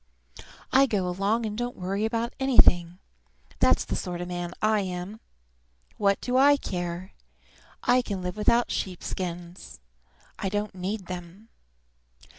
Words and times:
I 0.73 0.87
go 0.87 1.07
along 1.07 1.45
and 1.45 1.55
don't 1.55 1.75
worry 1.77 2.05
about 2.05 2.33
anything. 2.39 2.97
That's 3.59 3.85
the 3.85 3.95
sort 3.95 4.19
of 4.19 4.27
man 4.29 4.51
I 4.59 4.79
am! 4.79 5.19
What 5.97 6.19
do 6.21 6.37
I 6.37 6.57
care? 6.57 7.13
I 7.83 8.01
can 8.01 8.23
live 8.23 8.35
without 8.35 8.71
sheep 8.71 9.03
skins. 9.03 9.79
I 10.39 10.49
don't 10.49 10.73
need 10.73 11.05
them. 11.05 11.49